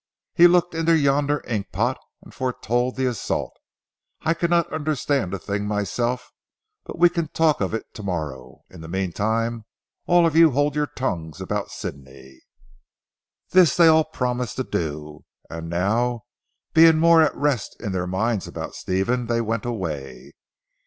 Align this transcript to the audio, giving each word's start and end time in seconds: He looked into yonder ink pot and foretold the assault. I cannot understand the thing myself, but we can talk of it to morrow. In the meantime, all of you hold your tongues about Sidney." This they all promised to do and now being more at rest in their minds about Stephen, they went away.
He 0.33 0.47
looked 0.47 0.73
into 0.73 0.97
yonder 0.97 1.43
ink 1.45 1.71
pot 1.71 1.99
and 2.23 2.33
foretold 2.33 2.95
the 2.95 3.05
assault. 3.05 3.53
I 4.21 4.33
cannot 4.33 4.73
understand 4.73 5.31
the 5.31 5.37
thing 5.37 5.67
myself, 5.67 6.31
but 6.85 6.97
we 6.97 7.07
can 7.07 7.27
talk 7.27 7.61
of 7.61 7.75
it 7.75 7.85
to 7.93 8.01
morrow. 8.01 8.63
In 8.71 8.81
the 8.81 8.87
meantime, 8.87 9.65
all 10.07 10.25
of 10.25 10.35
you 10.35 10.49
hold 10.53 10.75
your 10.75 10.87
tongues 10.87 11.39
about 11.39 11.69
Sidney." 11.69 12.39
This 13.51 13.77
they 13.77 13.85
all 13.89 14.05
promised 14.05 14.55
to 14.55 14.63
do 14.63 15.23
and 15.51 15.69
now 15.69 16.23
being 16.73 16.97
more 16.97 17.21
at 17.21 17.35
rest 17.35 17.77
in 17.79 17.91
their 17.91 18.07
minds 18.07 18.47
about 18.47 18.73
Stephen, 18.73 19.27
they 19.27 19.39
went 19.39 19.65
away. 19.65 20.31